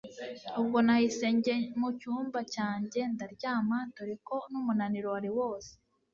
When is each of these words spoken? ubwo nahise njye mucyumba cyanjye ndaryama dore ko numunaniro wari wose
ubwo 0.59 0.77
nahise 0.85 1.25
njye 1.35 1.55
mucyumba 1.79 2.39
cyanjye 2.53 3.01
ndaryama 3.13 3.77
dore 3.95 4.15
ko 4.27 4.35
numunaniro 4.51 5.07
wari 5.15 5.29
wose 5.37 5.71